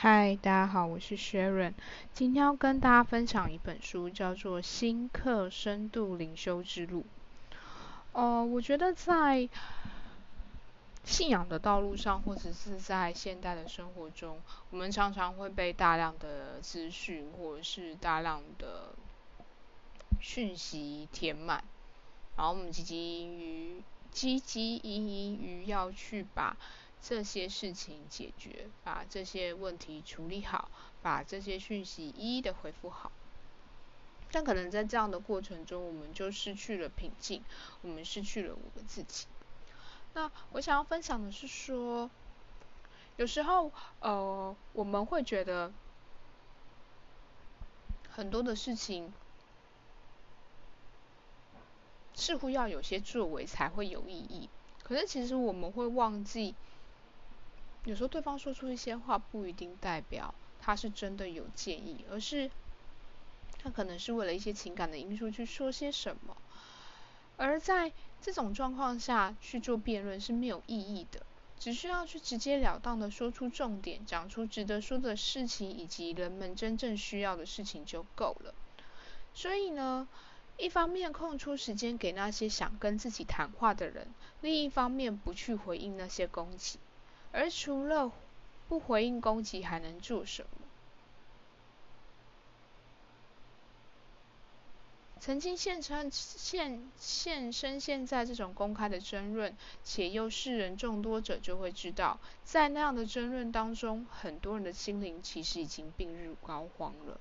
[0.00, 1.72] 嗨，大家好，我是 Sharon，
[2.12, 7.00] 今天要跟大家分享一本书，叫做《新课深度灵修之路》。
[8.12, 9.48] 呃，我觉得在
[11.02, 14.38] 信仰的道路上，或者是在现代的生活中，
[14.70, 18.94] 我们常常会被大量的资讯或者是大量的
[20.20, 21.64] 讯息填满，
[22.36, 23.82] 然后我们汲汲营于
[24.14, 26.56] 汲汲营营于要去把。
[27.00, 33.12] 这些事情解决，把这些问题处理好，把这些讯息一一的回复好。
[34.30, 37.42] 但可能在这样的过程中，我们就失去了平静，
[37.80, 39.26] 我们失去了我们自己。
[40.12, 42.10] 那我想要分享的是说，
[43.16, 45.72] 有时候呃，我们会觉得
[48.10, 49.12] 很多的事情
[52.12, 54.50] 似乎要有些作为才会有意义，
[54.82, 56.54] 可是其实我们会忘记。
[57.84, 62.50] 有时候对方说出一些话，不一定代表他是真的有建议，而是
[63.62, 66.36] 他可能是为了一些情感的因素去说些什么。
[67.36, 71.24] 而在这种状况下去做辩论是没有意义的，
[71.58, 78.52] 只需要去直截了当的说出重点，讲出值得说的事情以及人们真正需要的事情就够了。
[79.34, 80.08] 所以呢，
[80.56, 84.08] 一方面空出时间给那些想跟自己谈话的人，
[84.40, 86.80] 另一方面不去回应那些攻击。
[87.32, 88.10] 而除了
[88.68, 90.48] 不回应攻击，还能做什么？
[95.20, 107.20] 曾经现身现现身现在这种公开的争论，且又世人众多者，就会知道，在那样的争论当中，很多人的心灵其实已经病入膏肓了。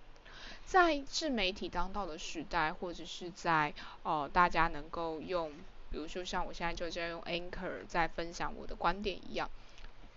[0.65, 5.51] 在自媒体当道的时代，或者是在呃大家能够用，
[5.89, 9.49] 比如说像我现在就在用 Anchor 在分享我的观点一样。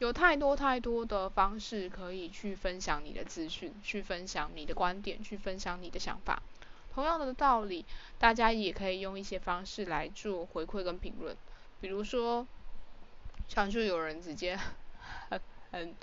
[0.00, 6.42] 有太多太多的方式可以去分享你的资讯，去分享你的观点，去分享你的想法。
[6.94, 7.84] 同样的道理，
[8.18, 11.36] 大家也可以用一些方式来做回馈跟评论。
[11.82, 12.46] 比如说，
[13.46, 14.58] 像就有人直接
[15.28, 15.38] 很
[15.70, 15.94] 很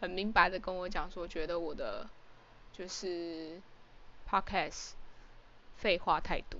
[0.00, 2.08] 很明白的跟我讲说，觉得我的
[2.72, 3.60] 就是
[4.30, 4.92] podcast
[5.76, 6.58] 废话太多。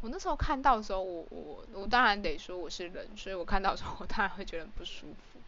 [0.00, 5.38] 我那时候看到的时候，我我我当然得说我是人，所以我看到的时候，我当然会觉得不舒服。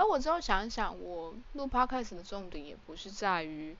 [0.00, 3.76] 而我之后想一想，我录 podcast 的重点也不是在于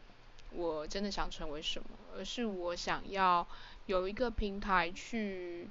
[0.53, 3.47] 我真的想成为什么，而是我想要
[3.87, 5.67] 有一个平台去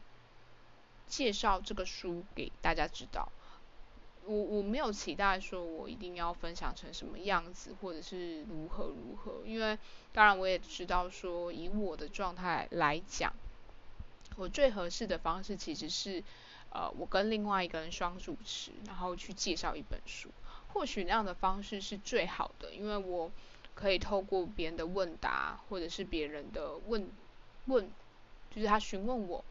[1.05, 3.31] 介绍这个书给大家知道。
[4.25, 9.77] 我我没有期待说我一定要分享成什么样子，或者是如何如何，因为
[10.13, 13.31] 当然我也知道说以我的状态来讲，
[14.35, 16.23] 我最合适的方式其实是。
[16.71, 20.29] 呃，我跟另外一个人双主持，然后去介绍一本书，
[20.71, 23.31] 或许那样的方式是最好的，因为我
[23.73, 27.09] 可以透过别人的问答，或者是别人的问
[27.65, 27.89] 问，
[28.53, 29.43] 就是他询问我，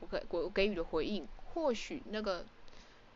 [0.00, 2.44] 我给我给予的回应，或许那个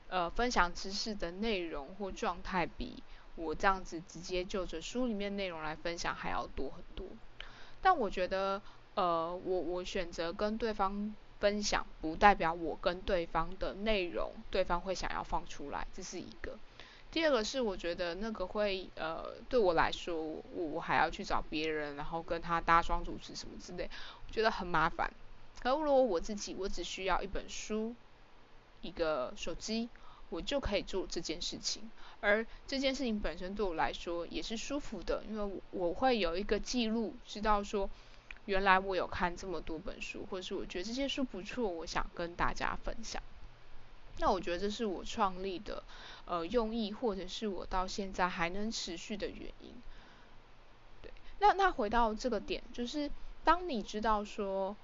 [0.09, 3.03] 呃分享知识的内容或状态，比
[3.37, 7.07] 我这样子直接就着书里面内容来分享还要多很多。
[7.83, 8.63] 但我觉得，
[8.95, 11.15] 呃，我我选择跟对方。
[11.43, 16.57] 分享不代表我跟对方的内容，对方会想要放出来，这是一个。
[17.11, 23.91] 第二个是我觉得那个会呃对我来说，我我还要去找别人，然后跟他搭双主持什么之类，
[24.25, 25.13] 我觉得很麻烦。
[25.61, 27.93] 可如果我自己，我只需要一本书，
[28.81, 29.89] 一个手机，
[30.31, 31.91] 我就可以做这件事情。
[32.21, 37.91] 而这件事情本身对我来说也是舒服的，因为我会有一个记录，知道说。
[38.47, 43.23] 原来我有看这么多本书，或者是我觉得这些书不错，我想跟大家分享。
[44.19, 45.83] 那我觉得这是我创立的
[46.27, 49.73] 呃用意，或者是我到现在还能持续的原因。
[51.03, 53.11] 对，那那回到这个点，就是
[53.43, 54.77] 当你知道说，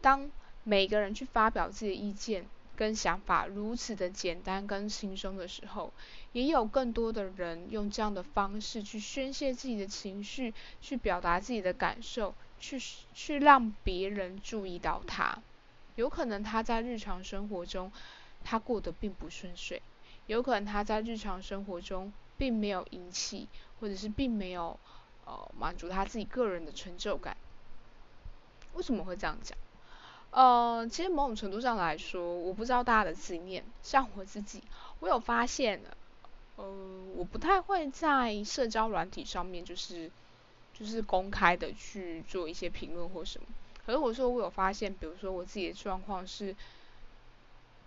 [0.00, 0.30] 当
[0.64, 5.92] 每个人去发表自己的意见跟想法如此的简单跟轻松的时候，
[6.32, 12.34] 也有更多的人用这样的方式去宣泄自己的情绪，去表达自己的感受。
[12.62, 12.80] 去
[13.12, 15.36] 去让别人注意到他，
[15.96, 17.90] 有可能他在日常生活中
[18.44, 19.82] 他过得并不顺遂，
[20.28, 23.48] 有可能他在日常生活中并没有引起，
[23.80, 24.78] 或者是并没有
[25.26, 27.36] 呃满足他自己个人的成就感。
[28.74, 29.58] 为什么会这样讲？
[30.30, 34.62] 呃，其实某种程度上来说，我不知道大家的经验，像我自己，
[35.00, 35.82] 我有发现，
[36.54, 36.64] 呃，
[37.16, 40.12] 我不太会在社交软体上面就是。
[40.72, 43.46] 就是公开的去做一些评论或什么，
[43.84, 46.54] 可是我说我有发现，比如说我自己的状况是，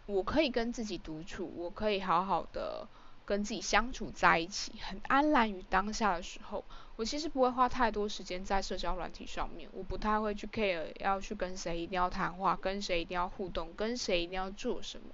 [0.06, 2.88] 我可以跟自己独处，我可以好好的
[3.26, 6.64] 跟自己相处在一起，很安然于当下的时候，
[6.96, 15.08] 我其实不会花太多时间在社交软体上面，我不太会去 care 要去跟谁一定要谈话，跟谁一定要互动，跟谁一定要做什么。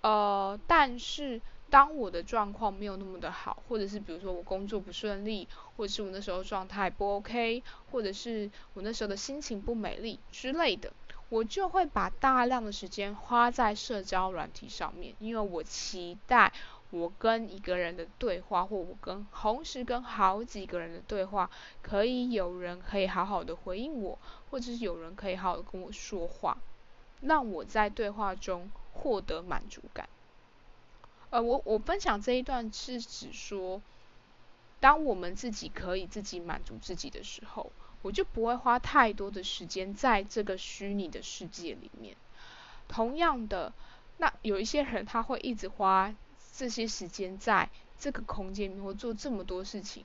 [0.00, 10.92] 呃，但是当我的状况没有那么的好，或者是比如说我工作不顺利，或者是我那时候状态不 OK，或者是我那时候的心情不美丽之类的。
[11.28, 16.52] 我就会把大量的时间花在社交软体上面，因为我期待
[16.90, 21.50] 我跟一个人的对话，或我跟同时跟好几个人的对话，
[21.82, 24.16] 可以有人可以好好的回应我，
[24.52, 26.56] 或者是有人可以好好的跟我说话，
[27.22, 30.08] 让我在对话中获得满足感。
[31.30, 33.82] 呃，我我分享这一段是指说，
[34.80, 37.70] 当我们自己可以自己满足自己的时候。
[38.02, 42.14] 我就不会花太多的时间在这个虚拟的世界里面。
[42.86, 43.72] 同样的，
[44.18, 46.14] 那有一些人他会一直花
[46.54, 47.68] 这些时间在
[47.98, 50.04] 这个空间里面，或做这么多事情。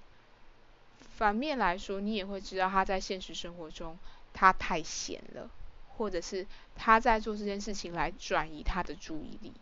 [1.15, 3.99] 反面来说，你也会知道他在现实生活中
[4.33, 5.47] 他太闲了，
[5.95, 9.53] 或者是他在做这件事情来转移他的注意力。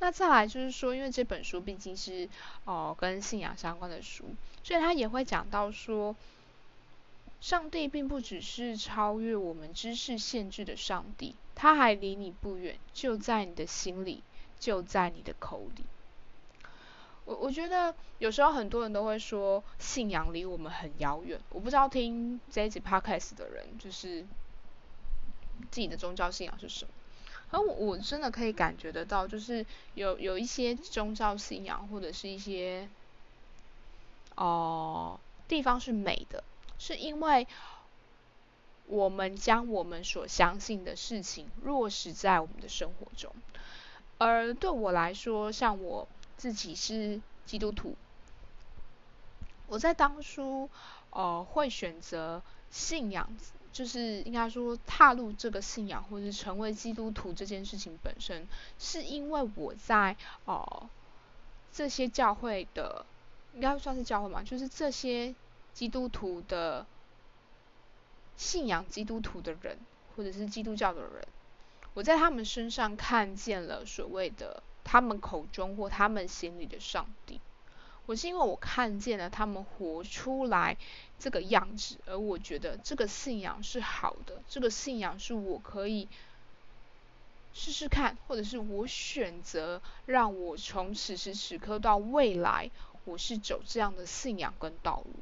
[0.00, 2.28] 那再来就是说，因为这本书毕竟是
[2.64, 4.26] 哦跟信仰相关的书，
[4.62, 6.14] 所以他也会讲到说，
[7.40, 14.22] 上帝并不只是超越我们知识限制的上帝，他还离你不远，就在你的心里，
[14.60, 15.84] 就在你的口里。
[17.24, 24.22] 我我觉得有时候很多人都会说信仰离我们很遥远，我不知道听这一集 podcast 的人就是
[25.70, 26.90] 自己的宗教信仰是什么。
[27.50, 29.64] 而我我真的可以感觉得到，就是
[29.94, 32.88] 有有一些宗教信仰或者是一些
[34.36, 35.18] 哦
[35.48, 36.44] 地方是美的，
[36.78, 37.46] 是因为
[38.86, 43.34] 我们将我们所相信的事情落实在我们的生活中。
[44.18, 46.06] 而对我来说，像我
[46.36, 47.94] 自己是基督徒，
[49.68, 50.68] 我在当初
[51.10, 53.30] 呃会选择信仰。
[53.72, 58.46] 就是应该说，踏入这个信仰或者是成为基督徒这件事情本身，
[58.78, 60.88] 是因为我在哦
[61.72, 63.04] 这些教会的，
[63.54, 65.34] 应该算是教会嘛，就是这些
[65.72, 66.86] 基督徒的
[68.36, 69.78] 信仰基督徒的人，
[70.16, 71.28] 或者是基督教的人，
[71.94, 77.40] 我在他们身上看见了所谓的他们口中或他们心里的上帝。
[78.08, 80.78] 我是因为我看见了他们活出来
[81.18, 86.08] 这个样子，而我觉得这个信仰是好的，这个信仰是我可以
[87.52, 92.70] 试试看，或者是我选择让我从此时此刻到未来，
[93.04, 95.12] 我是走这样的信仰跟道路。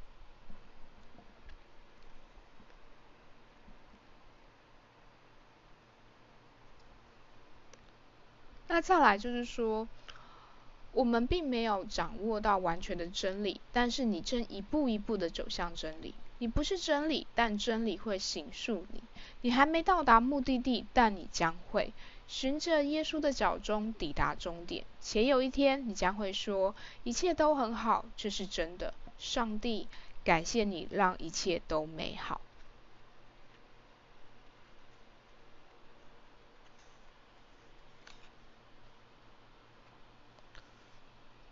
[8.69, 9.89] 那再来就是说。
[10.96, 16.14] 我们并没有掌握到完全的真理，但是你正一步一步的走向真理。
[16.38, 19.02] 你不是真理，但真理会形塑你。
[19.43, 21.93] 你还没到达目的地，但你将会
[22.26, 24.87] 循着耶稣的脚中抵达终点。
[24.98, 28.94] 且有一天，你将会说：一切都很好，这是真的。
[29.19, 29.88] 上帝，
[30.25, 32.40] 感谢你让一切都美好。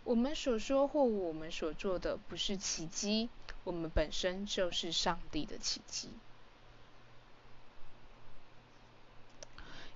[0.05, 3.27] 我们所说或我们所做的不是奇迹，
[3.63, 6.09] 我们本身就是上帝的奇迹。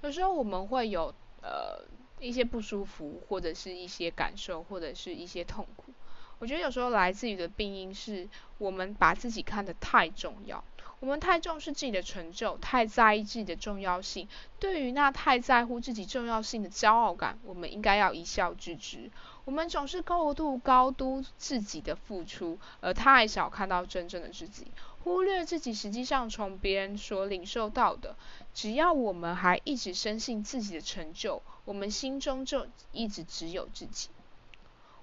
[0.01, 1.13] 有时候我们会有
[1.43, 1.85] 呃
[2.19, 5.93] 一些不舒服，或者是一些感受，或者是一些痛苦。
[6.39, 10.63] 我觉得有时候来自于的病因是我们把自己看得太重要。
[11.01, 14.27] 我们太重视自己的成就，太在意自己的重要性。
[14.59, 19.09] 对于那太在乎自己重要性的骄傲感，我们应该要一笑置之。
[19.49, 24.67] 我们总是过度高估自己的付出，而太少看到真正的自己，
[25.03, 28.15] 忽略自己实际上从别人所领受到的。
[28.53, 34.09] 只要我们还一直深信自己的成就，我们心中就一直只有自己。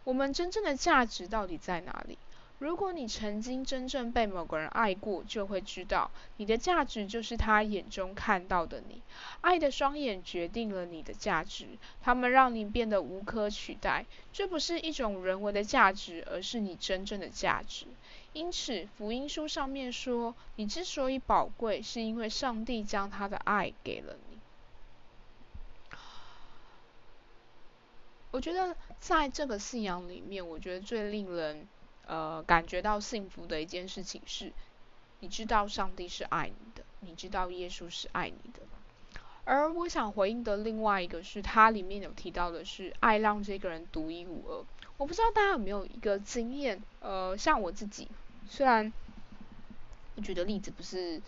[0.04, 2.16] 我们真正的价值到底在哪里？
[2.58, 9.02] 如果你曾经真正被某个人爱过，就会知道你的价值就是他眼中看到的你。
[9.42, 11.66] 爱的双眼决定了你的价值，
[12.00, 14.06] 他们让你变得无可取代。
[14.32, 17.84] 这不是一种人为的价值，而是你真正的价值。
[18.32, 24.38] 因此，福音书上面说，你之所以宝贵，是因为上帝将他的爱给了你。
[28.30, 31.68] 我觉得在这个信仰里面，我觉得最令人。
[32.06, 34.52] 呃，感觉到幸福的一件事情是，
[35.20, 38.60] 你知道上帝是爱你的，你知道耶稣是爱你的。
[39.44, 44.64] 而我想回应的另外一个是，它里面有提到的是爱让这个人独一无二。
[44.96, 48.08] 我不知道大家有没有一个经验，呃，像我自己，
[48.48, 48.92] 虽然
[50.16, 51.20] 我举的例子不是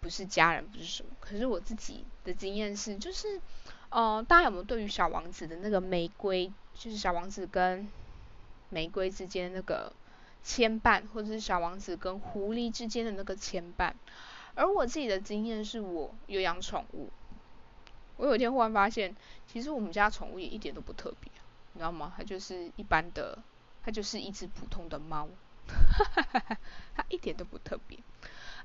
[0.00, 3.40] 不是家人，不是什么，可是我自己的经验是，就是，
[3.90, 7.86] 呃，大家有没有对于小王子的那个玫瑰，就是小王子跟
[8.70, 9.92] 玫瑰之间那个
[10.44, 13.94] 牵绊，或者是小王子跟狐狸之间的那个牵绊？
[14.54, 17.08] 而我自己的经验是我有养宠物。
[18.16, 19.16] 我有一天忽然发现，
[19.48, 21.32] 其实我们家宠物也一点都不特别，
[21.72, 22.12] 你知道吗？
[22.16, 23.36] 它就是一般的，
[23.82, 25.28] 它就是一只普通的猫，
[26.94, 27.98] 它一点都不特别。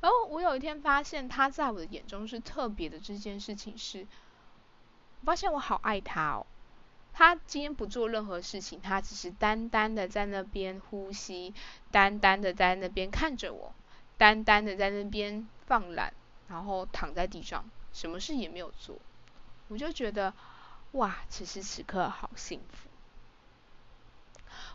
[0.01, 4.05] 然后我有一天发现，它在我的眼中是特别的这件事情是，
[5.21, 6.45] 我发现我好爱它哦。
[7.20, 11.54] 他今天不做任何事情，他只是单单的在那边呼吸，
[11.92, 13.74] 单单的在那边看着我，
[14.18, 16.14] 单单的在那边放懒，
[16.48, 18.98] 然后躺在地上，什么事也没有做。
[19.68, 20.34] 我就觉得，
[20.94, 22.88] 哇，此时此刻好幸福。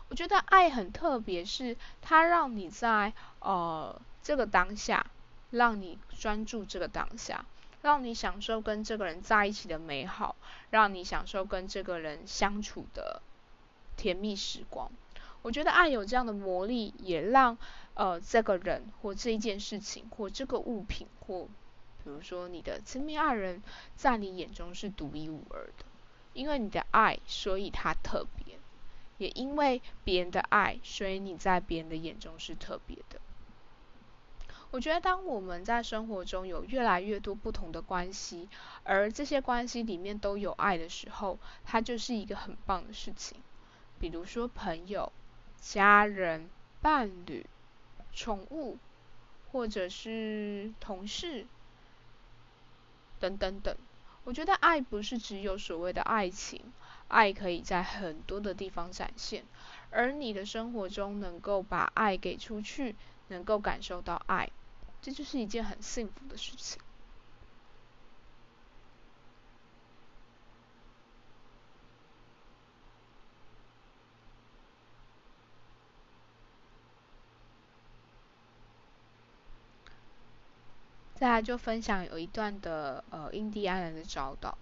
[0.09, 5.07] 我觉得爱很特别，是它让你在呃这个当下，
[5.49, 7.43] 让你专注这个当下，
[7.85, 10.35] 让你享受跟这个人在一起的美好，
[10.71, 13.21] 让你享受跟这个人相处的
[13.95, 14.91] 甜蜜时光。
[15.43, 17.55] 我觉得爱有这样的魔力，也让
[17.93, 21.47] 呃这个人或这一件事情或这个物品或。
[22.03, 23.61] 比如说，你的亲密爱人，
[23.95, 25.85] 在你眼中是独一无二的，
[26.33, 28.57] 因为你的爱，所以他特别；
[29.19, 33.21] 也因为别人的爱，所以你在别人的眼中是特别的。
[34.71, 38.49] 我觉得，当我们在生活中有越来越多不同的关系，
[38.83, 43.37] 而这些关系里面都有爱的时候，它就是一个很棒的事情。
[43.99, 45.11] 比如说，朋友、
[45.61, 46.49] 家人、
[46.81, 47.45] 伴侣、
[48.13, 48.77] 宠物，
[49.51, 51.45] 或者是同事。
[53.17, 53.75] 等等等，
[54.25, 56.61] 我觉得爱不是只有所谓的爱情，
[57.07, 59.45] 爱可以在很多的地方展现，
[59.89, 62.93] 而你的生活中能够把爱给出去，
[63.27, 64.49] 能够感受到爱，
[65.01, 66.79] 这就是一件很幸福的事情。
[81.15, 84.57] 再来就分享有一段的呃印第安人的教导。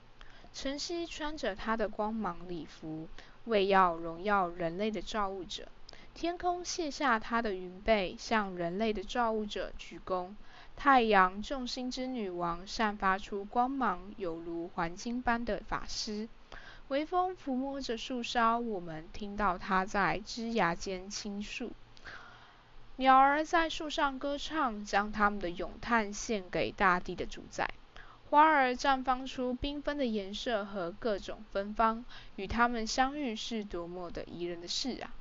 [0.54, 3.10] 晨曦穿着他的光芒礼服，
[3.46, 5.68] 为要荣耀人类的造物者。
[6.14, 10.36] 天空卸下它的云被，向人类的造物者鞠躬。
[10.76, 16.30] 太阳众星之女王散发出光芒，有如黄金般的法师。
[16.90, 21.72] 微风抚摸着树梢，我们听到它在枝桠间倾诉。
[22.98, 27.68] 鸟儿在树上歌唱，将它们的咏叹献给大地的主宰。
[28.30, 32.06] 花儿绽放出缤纷的颜色和各种芬芳，
[32.36, 35.14] 与它们相遇是多么的宜人的事啊！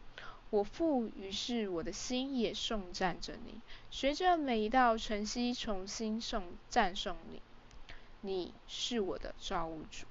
[0.52, 3.58] 我父，于是我的心也颂赞着你，
[3.90, 7.40] 随着每一道晨曦重新颂赞颂你。
[8.20, 10.04] 你是我的造物主，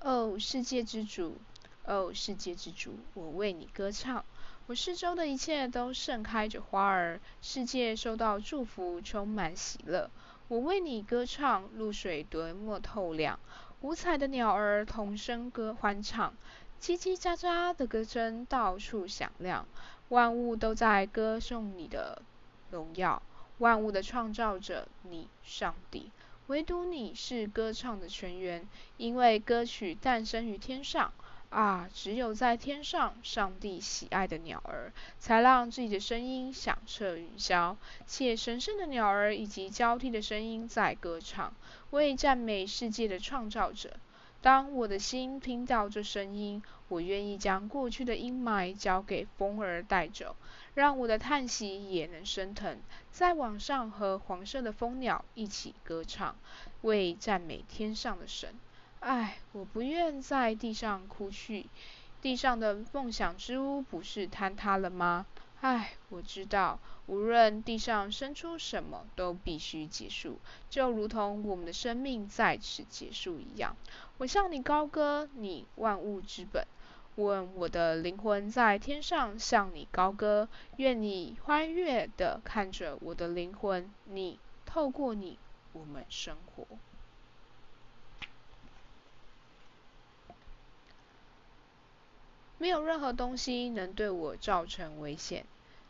[0.00, 1.36] 哦，世界之主，
[1.84, 4.24] 哦，世界之主，我为你歌唱。
[4.66, 10.10] 我四周的一切都盛开着花儿，世界受到祝福，充满喜乐。
[10.48, 13.38] 我为你歌唱，露水多么透亮，
[13.82, 16.34] 五彩的鸟儿同声歌欢唱，
[16.84, 19.66] 叽叽喳喳的歌声到处响亮。
[20.10, 22.20] 万物都在歌颂你的
[22.70, 23.22] 荣耀，
[23.56, 26.10] 万物的创造者，你上帝，
[26.48, 31.10] 唯独你是歌唱的泉源，因为歌曲诞生于天上。
[31.48, 31.88] 啊！
[31.94, 37.76] 只有在天上，上帝喜爱的鸟儿，才让自己的声音响彻云霄。
[38.08, 41.54] 且神圣的鸟儿以及交替的声音在歌唱，
[41.92, 43.90] 为赞美世界的创造者。
[44.44, 50.36] 当我的心听到这声音，我愿意将过去的阴霾交给风儿带走，
[50.74, 52.78] 让我的叹息也能升腾，
[53.10, 56.36] 在网上和黄色的蜂鸟一起歌唱，
[56.82, 58.54] 为赞美天上的神。
[59.00, 61.64] 唉，我不愿在地上哭去。
[62.20, 65.24] 地上的梦想之屋不是坍塌了吗？
[65.64, 73.74] 唉，我知道，无论地上生出什么，都必须结束，就如同我们的生命在此结束一样。
[74.18, 76.66] 我向你高歌，你万物之本。
[77.16, 85.38] 问我的灵魂在天上向你高歌，愿你欢悦地看着我的灵魂，你透过你，
[85.72, 86.66] 我们生活。
[92.58, 95.44] 没有任何东西能对我造成危险，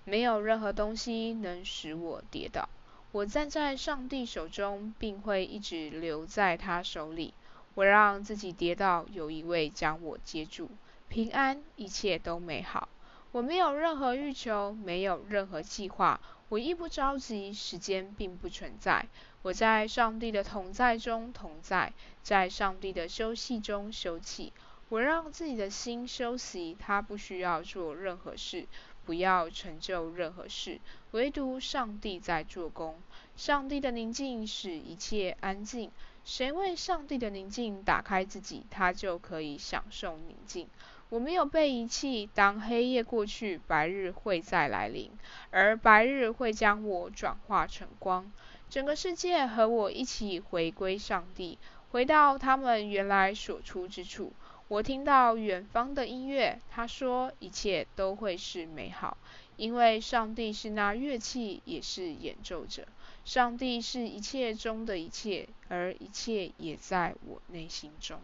[0.04, 2.68] 没有任何东西能使我跌倒。
[3.12, 7.32] 我站在上帝手中，并会一直留在他手里。
[7.74, 10.70] 我让自己跌倒，有一位将我接住，
[11.08, 12.88] 平安，一切都美好。
[13.32, 19.06] 我没有任何欲求，没有任何计划，我亦不着急，时间并不存在。
[19.42, 21.92] 我在上帝的同在中同在，
[22.22, 24.52] 在上帝的休息中休息。
[24.88, 28.66] 我让自己的心休息，他不需要做任何事，
[29.04, 30.80] 不要成就任何事，
[31.12, 32.96] 唯独上帝在做工。
[33.36, 35.90] 上帝的宁静使一切安静。
[36.24, 40.66] 谁为上帝的宁静打开自己，他就可以享受宁静。
[41.10, 42.30] 我没有被遗弃。
[42.34, 45.10] 当黑夜过去，白日会再来临，
[45.50, 48.32] 而白日会将我转化成光。
[48.70, 51.58] 整个世界和我一起回归上帝，
[51.90, 54.32] 回到他们原来所出之处。
[54.68, 59.16] 我听到远方的音乐，他说一切都会是美好，
[59.56, 62.88] 因为上帝是那乐器，也是演奏者。
[63.26, 68.20] 上帝是一切中的一切，而一切也在我内心中。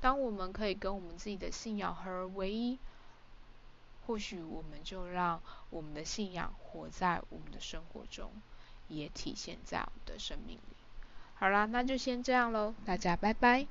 [0.00, 2.78] 当我们可以跟我们自己的信仰合而为一，
[4.06, 5.40] 或许我们就让
[5.70, 8.32] 我们的信仰活在我们的生活中，
[8.88, 10.81] 也体现在我们的生命里。
[11.42, 13.66] 好啦，那就先这样喽，大家拜拜。